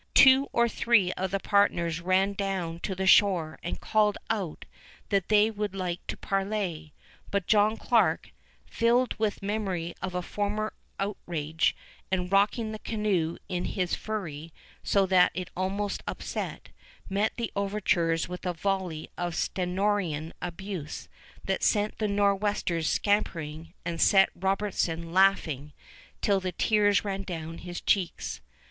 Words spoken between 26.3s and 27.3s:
the tears ran